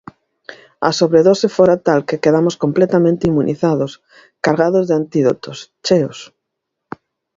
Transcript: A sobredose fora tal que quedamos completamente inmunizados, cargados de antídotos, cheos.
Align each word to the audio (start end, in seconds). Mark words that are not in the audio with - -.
A 0.89 0.89
sobredose 0.99 1.47
fora 1.57 1.77
tal 1.87 1.99
que 2.07 2.21
quedamos 2.23 2.55
completamente 2.63 3.27
inmunizados, 3.29 3.91
cargados 4.45 4.83
de 4.87 4.93
antídotos, 5.01 5.57
cheos. 5.85 6.19